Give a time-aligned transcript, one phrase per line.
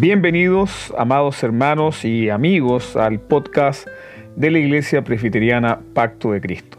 [0.00, 3.88] Bienvenidos, amados hermanos y amigos, al podcast
[4.36, 6.78] de la Iglesia Presbiteriana Pacto de Cristo.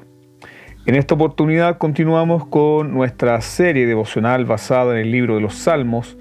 [0.85, 6.17] En esta oportunidad continuamos con nuestra serie devocional basada en el libro de los Salmos,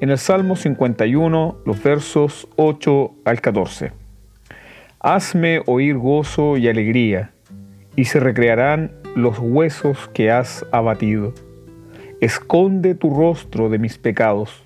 [0.00, 3.90] en el Salmo 51, los versos 8 al 14.
[5.00, 7.32] Hazme oír gozo y alegría,
[7.96, 11.34] y se recrearán los huesos que has abatido.
[12.20, 14.65] Esconde tu rostro de mis pecados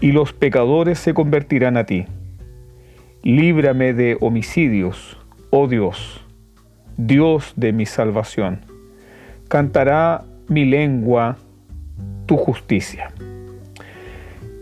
[0.00, 2.06] y los pecadores se convertirán a ti.
[3.22, 5.18] Líbrame de homicidios,
[5.50, 6.24] oh Dios,
[6.96, 8.60] Dios de mi salvación.
[9.48, 11.36] Cantará mi lengua
[12.26, 13.12] tu justicia.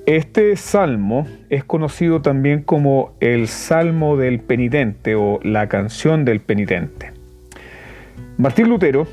[0.07, 7.13] Este salmo es conocido también como el Salmo del Penitente o la canción del Penitente.
[8.39, 9.09] Martín Lutero,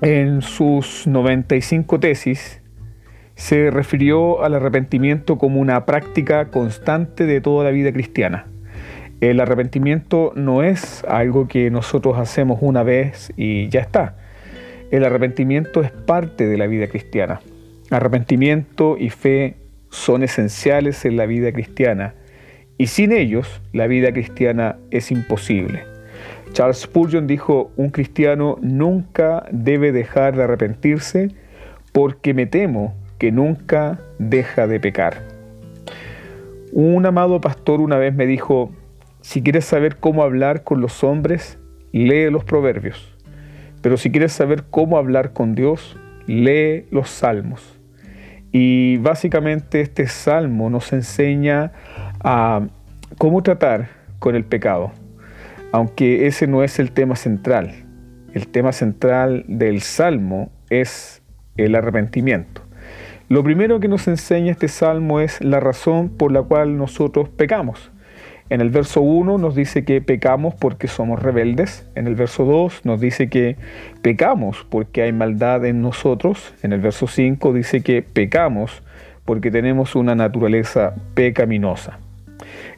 [0.00, 2.60] en sus 95 tesis,
[3.36, 8.46] se refirió al arrepentimiento como una práctica constante de toda la vida cristiana.
[9.20, 14.16] El arrepentimiento no es algo que nosotros hacemos una vez y ya está.
[14.90, 17.40] El arrepentimiento es parte de la vida cristiana.
[17.90, 19.56] Arrepentimiento y fe
[19.90, 22.14] son esenciales en la vida cristiana
[22.78, 25.84] y sin ellos la vida cristiana es imposible.
[26.52, 31.30] Charles Spurgeon dijo, un cristiano nunca debe dejar de arrepentirse
[31.92, 35.22] porque me temo que nunca deja de pecar.
[36.72, 38.70] Un amado pastor una vez me dijo,
[39.22, 41.58] si quieres saber cómo hablar con los hombres,
[41.92, 43.16] lee los proverbios.
[43.80, 45.96] Pero si quieres saber cómo hablar con Dios,
[46.26, 47.78] lee los salmos.
[48.52, 51.72] Y básicamente este salmo nos enseña
[52.20, 52.66] a
[53.18, 53.88] cómo tratar
[54.18, 54.92] con el pecado,
[55.72, 57.84] aunque ese no es el tema central.
[58.32, 61.22] El tema central del salmo es
[61.56, 62.65] el arrepentimiento.
[63.28, 67.90] Lo primero que nos enseña este salmo es la razón por la cual nosotros pecamos.
[68.50, 71.88] En el verso 1 nos dice que pecamos porque somos rebeldes.
[71.96, 73.56] En el verso 2 nos dice que
[74.00, 76.54] pecamos porque hay maldad en nosotros.
[76.62, 78.84] En el verso 5 dice que pecamos
[79.24, 81.98] porque tenemos una naturaleza pecaminosa.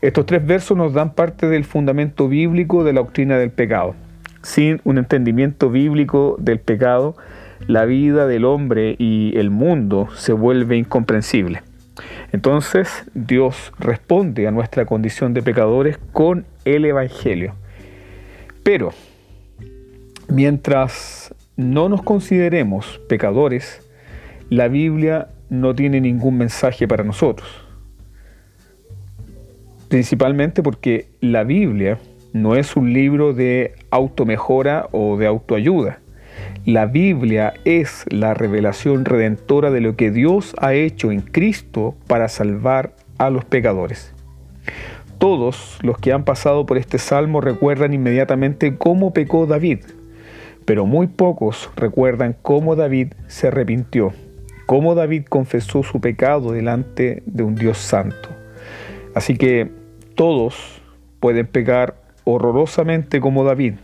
[0.01, 3.95] Estos tres versos nos dan parte del fundamento bíblico de la doctrina del pecado.
[4.41, 7.17] Sin un entendimiento bíblico del pecado,
[7.67, 11.63] la vida del hombre y el mundo se vuelve incomprensible.
[12.33, 17.55] Entonces Dios responde a nuestra condición de pecadores con el Evangelio.
[18.63, 18.91] Pero
[20.29, 23.83] mientras no nos consideremos pecadores,
[24.51, 27.49] la Biblia no tiene ningún mensaje para nosotros.
[29.89, 31.99] Principalmente porque la Biblia
[32.33, 36.01] no es un libro de automejora o de autoayuda.
[36.65, 42.29] La Biblia es la revelación redentora de lo que Dios ha hecho en Cristo para
[42.29, 44.13] salvar a los pecadores.
[45.19, 49.81] Todos los que han pasado por este salmo recuerdan inmediatamente cómo pecó David,
[50.65, 54.13] pero muy pocos recuerdan cómo David se arrepintió,
[54.67, 58.29] cómo David confesó su pecado delante de un Dios santo.
[59.15, 59.71] Así que
[60.15, 60.83] todos
[61.19, 63.75] pueden pecar horrorosamente como David,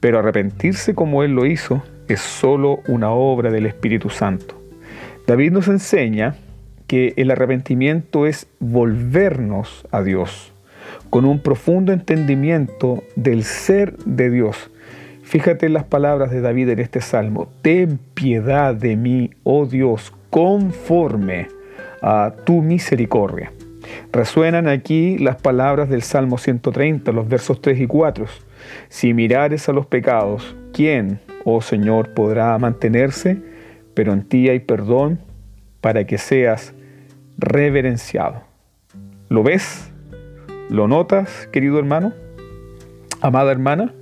[0.00, 4.60] pero arrepentirse como Él lo hizo es solo una obra del Espíritu Santo.
[5.26, 6.34] David nos enseña
[6.86, 10.52] que el arrepentimiento es volvernos a Dios
[11.10, 14.70] con un profundo entendimiento del ser de Dios.
[15.22, 17.48] Fíjate en las palabras de David en este salmo.
[17.62, 21.48] Ten piedad de mí, oh Dios, conforme
[22.02, 23.52] a tu misericordia.
[24.12, 28.26] Resuenan aquí las palabras del Salmo 130, los versos 3 y 4.
[28.88, 33.38] Si mirares a los pecados, ¿quién, oh Señor, podrá mantenerse?
[33.94, 35.20] Pero en ti hay perdón
[35.80, 36.74] para que seas
[37.38, 38.42] reverenciado.
[39.28, 39.90] ¿Lo ves?
[40.68, 42.12] ¿Lo notas, querido hermano?
[43.20, 43.94] Amada hermana,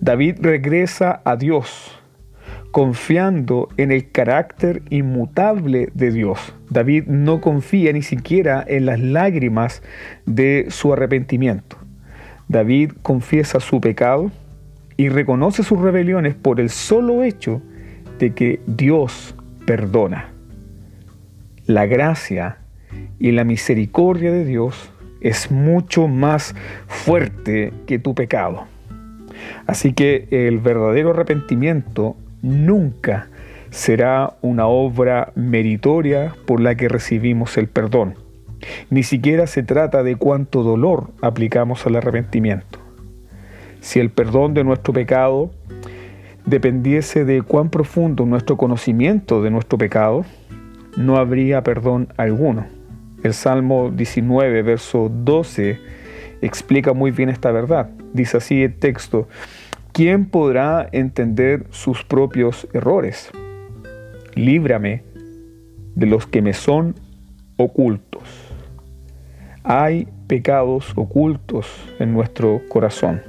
[0.00, 1.98] David regresa a Dios
[2.70, 6.54] confiando en el carácter inmutable de Dios.
[6.70, 9.82] David no confía ni siquiera en las lágrimas
[10.26, 11.78] de su arrepentimiento.
[12.48, 14.30] David confiesa su pecado
[14.96, 17.62] y reconoce sus rebeliones por el solo hecho
[18.18, 19.34] de que Dios
[19.66, 20.32] perdona.
[21.66, 22.58] La gracia
[23.18, 24.90] y la misericordia de Dios
[25.20, 26.54] es mucho más
[26.86, 28.66] fuerte que tu pecado.
[29.66, 33.28] Así que el verdadero arrepentimiento nunca
[33.70, 38.14] será una obra meritoria por la que recibimos el perdón.
[38.90, 42.78] Ni siquiera se trata de cuánto dolor aplicamos al arrepentimiento.
[43.80, 45.50] Si el perdón de nuestro pecado
[46.46, 50.24] dependiese de cuán profundo nuestro conocimiento de nuestro pecado,
[50.96, 52.66] no habría perdón alguno.
[53.22, 55.78] El Salmo 19, verso 12,
[56.40, 57.90] explica muy bien esta verdad.
[58.12, 59.28] Dice así el texto,
[59.92, 63.30] ¿quién podrá entender sus propios errores?
[64.34, 65.02] Líbrame
[65.94, 66.94] de los que me son
[67.56, 68.47] ocultos.
[69.70, 71.66] Hay pecados ocultos
[71.98, 73.20] en nuestro corazón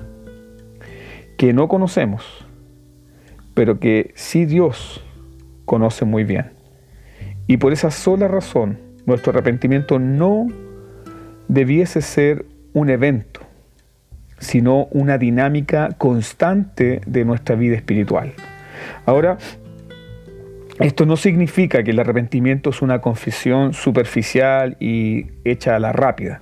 [1.38, 2.46] que no conocemos,
[3.54, 5.04] pero que sí Dios
[5.66, 6.52] conoce muy bien.
[7.46, 10.48] Y por esa sola razón, nuestro arrepentimiento no
[11.50, 13.42] debiese ser un evento,
[14.38, 18.32] sino una dinámica constante de nuestra vida espiritual.
[19.06, 19.40] Ahora,
[20.80, 26.40] esto no significa que el arrepentimiento es una confesión superficial y hecha a la rápida,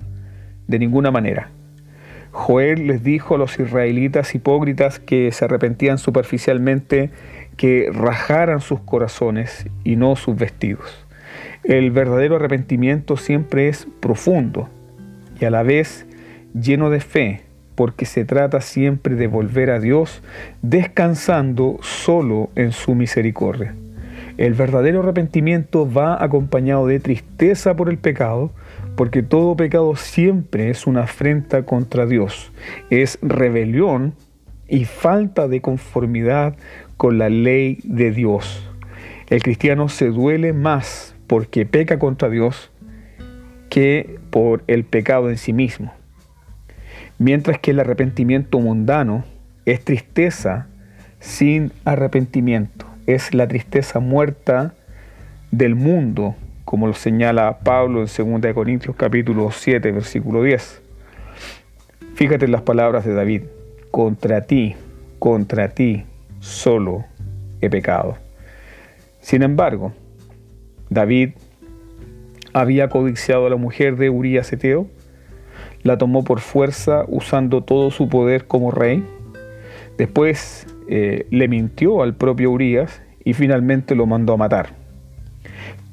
[0.68, 1.50] de ninguna manera.
[2.30, 7.10] Joel les dijo a los israelitas hipócritas que se arrepentían superficialmente
[7.56, 11.04] que rajaran sus corazones y no sus vestidos.
[11.64, 14.68] El verdadero arrepentimiento siempre es profundo
[15.40, 16.06] y a la vez
[16.54, 17.42] lleno de fe,
[17.74, 20.22] porque se trata siempre de volver a Dios
[20.62, 23.74] descansando solo en su misericordia.
[24.38, 28.52] El verdadero arrepentimiento va acompañado de tristeza por el pecado,
[28.94, 32.52] porque todo pecado siempre es una afrenta contra Dios,
[32.88, 34.14] es rebelión
[34.68, 36.54] y falta de conformidad
[36.96, 38.64] con la ley de Dios.
[39.28, 42.70] El cristiano se duele más porque peca contra Dios
[43.68, 45.92] que por el pecado en sí mismo.
[47.18, 49.24] Mientras que el arrepentimiento mundano
[49.64, 50.68] es tristeza
[51.18, 54.74] sin arrepentimiento es la tristeza muerta
[55.50, 60.82] del mundo, como lo señala Pablo en 2 Corintios capítulo 7, versículo 10.
[62.14, 63.44] Fíjate en las palabras de David,
[63.90, 64.76] contra ti,
[65.18, 66.04] contra ti
[66.40, 67.06] solo
[67.62, 68.18] he pecado.
[69.20, 69.94] Sin embargo,
[70.90, 71.30] David
[72.52, 74.86] había codiciado a la mujer de Urías Eteo,
[75.82, 79.02] la tomó por fuerza usando todo su poder como rey,
[79.96, 84.70] después eh, le mintió al propio Urias y finalmente lo mandó a matar.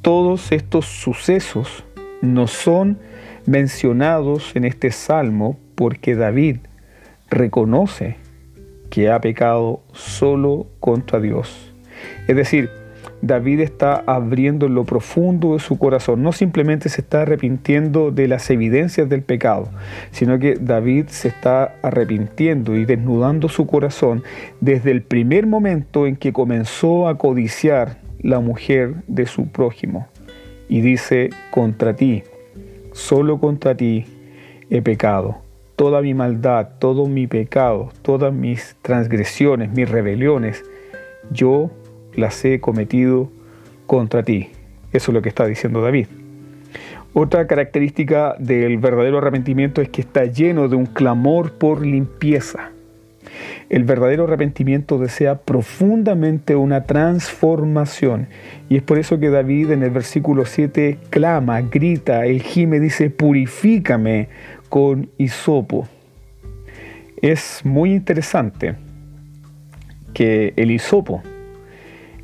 [0.02, 1.84] Todos estos sucesos
[2.22, 3.00] no son
[3.46, 6.58] mencionados en este salmo porque David
[7.30, 8.18] reconoce
[8.90, 11.74] que ha pecado solo contra Dios.
[12.28, 12.70] Es decir,
[13.22, 16.22] David está abriendo lo profundo de su corazón.
[16.22, 19.70] No simplemente se está arrepintiendo de las evidencias del pecado,
[20.12, 24.24] sino que David se está arrepintiendo y desnudando su corazón
[24.62, 30.08] desde el primer momento en que comenzó a codiciar la mujer de su prójimo.
[30.68, 32.24] Y dice, contra ti,
[32.92, 34.06] solo contra ti
[34.70, 35.38] he pecado.
[35.76, 40.64] Toda mi maldad, todo mi pecado, todas mis transgresiones, mis rebeliones,
[41.32, 41.70] yo
[42.16, 43.32] las he cometido
[43.86, 44.50] contra ti.
[44.92, 46.08] Eso es lo que está diciendo David.
[47.14, 52.72] Otra característica del verdadero arrepentimiento es que está lleno de un clamor por limpieza.
[53.70, 58.28] El verdadero arrepentimiento desea profundamente una transformación.
[58.70, 63.10] Y es por eso que David en el versículo 7 clama, grita, el gime dice,
[63.10, 64.28] purifícame
[64.70, 65.88] con hisopo.
[67.22, 68.76] Es muy interesante
[70.14, 71.24] que el hisopo,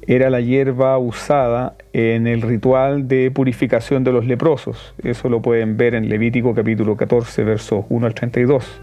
[0.08, 4.94] era la hierba usada en el ritual de purificación de los leprosos.
[5.04, 8.82] Eso lo pueden ver en Levítico capítulo 14, versos 1 al 32.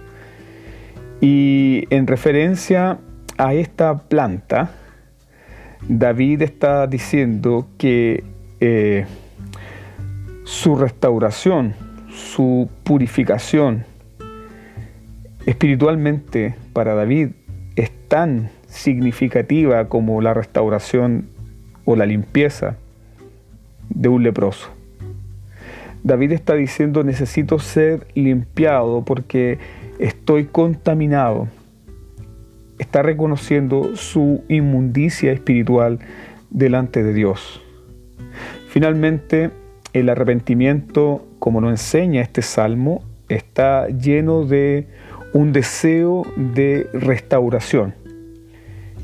[1.21, 2.99] Y en referencia
[3.37, 4.71] a esta planta,
[5.89, 8.23] David está diciendo que
[8.61, 9.07] eh,
[10.45, 11.75] su restauración,
[12.11, 13.85] su purificación
[15.47, 17.31] espiritualmente para David
[17.79, 21.29] es tan significativa como la restauración
[21.85, 22.77] o la limpieza
[23.89, 24.69] de un leproso.
[26.03, 29.59] David está diciendo necesito ser limpiado porque
[30.01, 31.47] estoy contaminado.
[32.79, 36.01] Está reconociendo su inmundicia espiritual
[36.51, 37.63] delante de Dios.
[38.69, 39.51] Finalmente,
[39.93, 44.89] el arrepentimiento, como lo enseña este salmo, está lleno de
[45.39, 47.95] un deseo de restauración.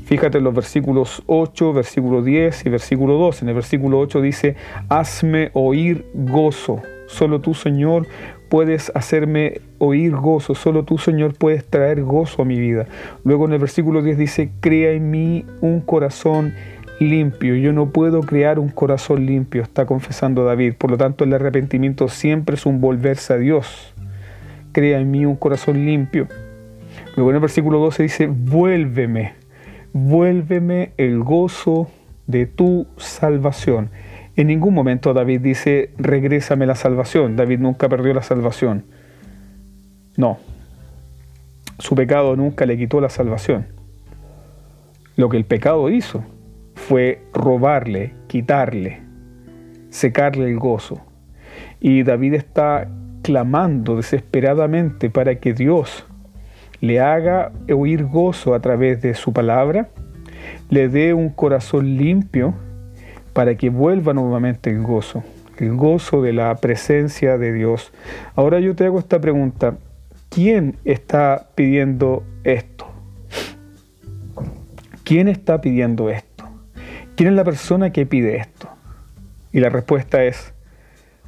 [0.03, 3.45] Fíjate en los versículos 8, versículo 10 y versículo 12.
[3.45, 4.57] En el versículo 8 dice,
[4.89, 8.05] hazme oír gozo Solo tú, Señor,
[8.49, 10.55] puedes hacerme oír gozo.
[10.55, 12.85] Solo tú, Señor, puedes traer gozo a mi vida.
[13.23, 16.53] Luego en el versículo 10 dice, crea en mí un corazón
[16.99, 17.55] limpio.
[17.55, 20.73] Yo no puedo crear un corazón limpio, está confesando David.
[20.77, 23.94] Por lo tanto, el arrepentimiento siempre es un volverse a Dios.
[24.75, 26.27] Crea en mí un corazón limpio.
[27.15, 29.35] Luego en el versículo 12 dice, vuélveme,
[29.93, 31.89] vuélveme el gozo
[32.27, 33.89] de tu salvación.
[34.35, 37.37] En ningún momento David dice, regrésame la salvación.
[37.37, 38.83] David nunca perdió la salvación.
[40.17, 40.39] No.
[41.79, 43.67] Su pecado nunca le quitó la salvación.
[45.15, 46.21] Lo que el pecado hizo
[46.73, 48.99] fue robarle, quitarle,
[49.89, 51.01] secarle el gozo.
[51.79, 52.89] Y David está
[53.25, 56.05] clamando desesperadamente para que Dios
[56.79, 59.89] le haga oír gozo a través de su palabra,
[60.69, 62.53] le dé un corazón limpio
[63.33, 65.23] para que vuelva nuevamente el gozo,
[65.57, 67.91] el gozo de la presencia de Dios.
[68.35, 69.75] Ahora yo te hago esta pregunta,
[70.29, 72.85] ¿quién está pidiendo esto?
[75.03, 76.47] ¿Quién está pidiendo esto?
[77.15, 78.69] ¿Quién es la persona que pide esto?
[79.51, 80.53] Y la respuesta es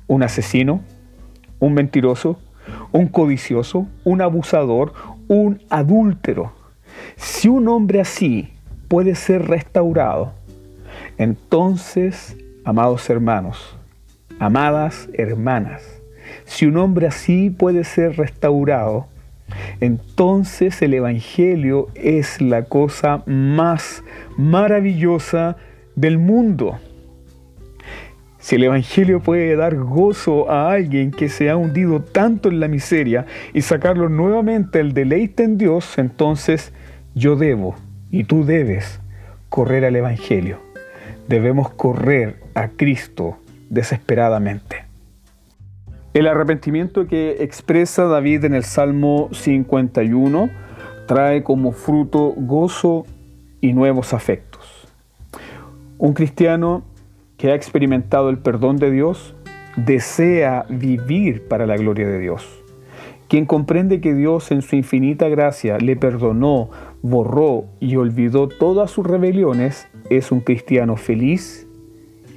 [0.06, 0.84] un asesino,
[1.60, 2.38] un mentiroso,
[2.92, 4.94] un codicioso, un abusador,
[5.28, 6.54] un adúltero.
[7.16, 8.50] Si un hombre así
[8.88, 10.34] puede ser restaurado,
[11.18, 13.76] entonces, amados hermanos,
[14.40, 15.84] amadas hermanas,
[16.46, 19.08] si un hombre así puede ser restaurado,
[19.80, 24.04] entonces el Evangelio es la cosa más
[24.38, 25.58] maravillosa
[25.96, 26.80] del mundo.
[28.48, 32.70] Si el Evangelio puede dar gozo a alguien que se ha hundido tanto en la
[32.70, 36.72] miseria y sacarlo nuevamente al deleite en Dios, entonces
[37.14, 37.76] yo debo
[38.10, 39.02] y tú debes
[39.50, 40.68] correr al Evangelio
[41.28, 43.38] debemos correr a Cristo
[43.70, 44.86] desesperadamente.
[46.14, 50.50] El arrepentimiento que expresa David en el Salmo 51
[51.06, 53.06] trae como fruto gozo
[53.60, 54.88] y nuevos afectos.
[55.98, 56.84] Un cristiano
[57.38, 59.36] que ha experimentado el perdón de Dios
[59.76, 62.64] desea vivir para la gloria de Dios.
[63.28, 66.70] Quien comprende que Dios en su infinita gracia le perdonó,
[67.02, 71.68] borró y olvidó todas sus rebeliones, es un cristiano feliz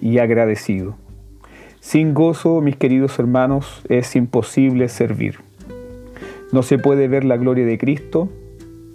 [0.00, 0.97] y agradecido.
[1.78, 5.37] Sin gozo, mis queridos hermanos, es imposible servir.
[6.52, 8.28] No se puede ver la gloria de Cristo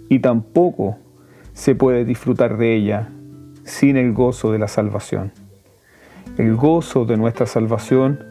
[0.08, 0.98] y tampoco
[1.54, 3.08] se puede disfrutar de ella
[3.64, 5.32] sin el gozo de la salvación.
[6.38, 8.24] El gozo de nuestra salvación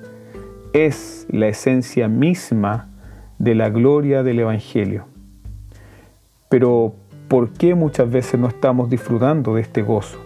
[0.73, 2.89] es la esencia misma
[3.39, 5.05] de la gloria del Evangelio.
[6.49, 6.95] Pero
[7.27, 10.19] ¿por qué muchas veces no estamos disfrutando de este gozo?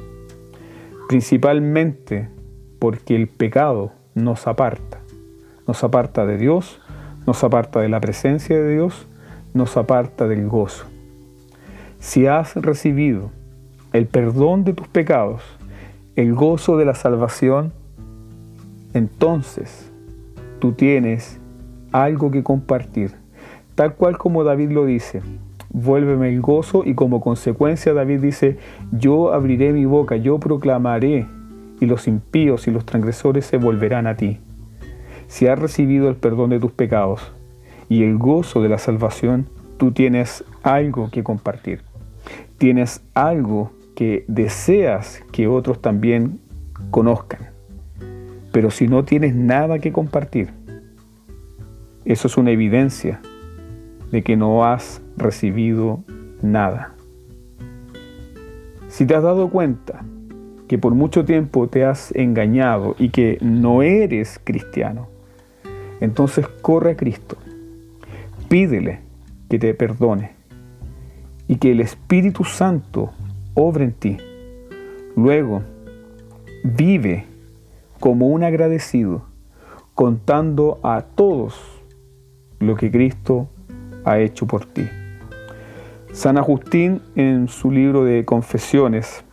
[1.09, 2.29] principalmente
[2.77, 4.99] porque el pecado nos aparta.
[5.65, 6.79] Nos aparta de Dios,
[7.25, 9.07] nos aparta de la presencia de Dios,
[9.55, 10.85] nos aparta del gozo.
[11.97, 13.31] Si has recibido
[13.91, 15.41] el perdón de tus pecados,
[16.15, 17.73] el gozo de la salvación,
[18.93, 19.91] entonces
[20.59, 21.39] tú tienes
[21.91, 23.11] algo que compartir,
[23.75, 25.21] tal cual como David lo dice,
[25.71, 28.57] vuélveme el gozo y como consecuencia David dice,
[28.91, 31.27] yo abriré mi boca, yo proclamaré
[31.79, 34.39] y los impíos y los transgresores se volverán a ti.
[35.27, 37.31] Si has recibido el perdón de tus pecados
[37.87, 39.47] y el gozo de la salvación,
[39.77, 41.81] tú tienes algo que compartir.
[42.57, 46.39] Tienes algo que deseas que otros también
[46.89, 47.49] conozcan.
[48.53, 50.53] Pero si no tienes nada que compartir,
[52.05, 53.19] eso es una evidencia
[54.09, 56.01] de que no has recibido
[56.41, 56.95] nada.
[58.87, 60.05] Si te has dado cuenta
[60.69, 65.09] que por mucho tiempo te has engañado y que no eres cristiano,
[65.99, 67.35] entonces corre a Cristo,
[68.47, 69.01] pídele
[69.49, 70.31] que te perdone
[71.49, 73.11] y que el Espíritu Santo
[73.61, 74.17] obre en ti.
[75.17, 75.63] Luego,
[76.63, 77.25] vive
[77.99, 79.23] como un agradecido,
[79.95, 81.83] contando a todos
[82.59, 83.49] lo que Cristo
[84.05, 84.87] ha hecho por ti.
[86.13, 89.25] San Agustín en su libro de Confesiones,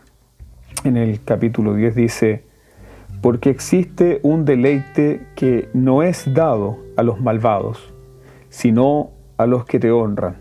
[0.83, 2.43] en el capítulo 10 dice,
[3.21, 7.93] porque existe un deleite que no es dado a los malvados,
[8.49, 10.35] sino a los que te honran.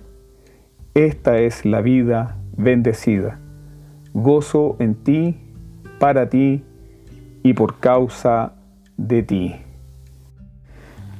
[0.94, 3.38] Esta es la vida bendecida,
[4.16, 5.36] gozo en ti,
[5.98, 6.64] para ti
[7.42, 8.54] y por causa
[8.96, 9.56] de ti.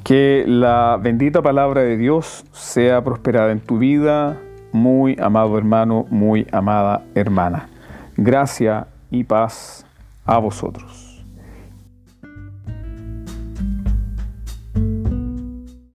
[0.02, 4.38] Que la bendita palabra de Dios sea prosperada en tu vida,
[4.72, 7.68] muy amado hermano, muy amada hermana.
[8.16, 9.84] Gracia y paz
[10.24, 11.05] a vosotros.